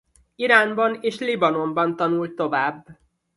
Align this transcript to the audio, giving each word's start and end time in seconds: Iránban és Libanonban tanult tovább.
Iránban 0.35 0.97
és 1.01 1.19
Libanonban 1.19 1.95
tanult 1.95 2.35
tovább. 2.35 2.85